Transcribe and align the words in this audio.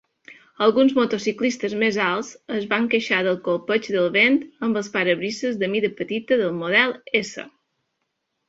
Alguns 0.67 0.93
motociclistes 0.99 1.75
més 1.83 1.99
alts 2.05 2.31
es 2.59 2.65
van 2.71 2.87
queixar 2.93 3.19
del 3.27 3.37
colpeig 3.49 3.91
del 3.97 4.09
vent 4.17 4.39
amb 4.69 4.81
els 4.83 4.89
parabrises 4.97 5.61
de 5.65 5.71
mida 5.75 5.93
petita 6.01 6.39
del 6.43 6.57
model 6.65 6.97
S. 7.25 7.45